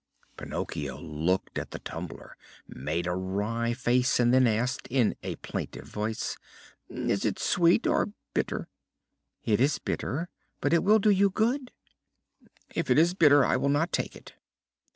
[0.35, 2.35] Pinocchio looked at the tumbler,
[2.67, 6.37] made a wry face, and then asked in a plaintive voice:
[6.89, 8.67] "Is it sweet or bitter?"
[9.43, 10.29] "It is bitter,
[10.59, 11.69] but it will do you good."
[12.73, 14.33] "If it is bitter, I will not take it."